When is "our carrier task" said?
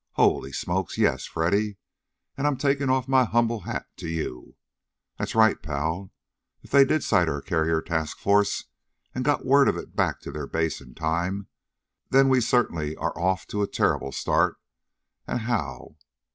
7.29-8.17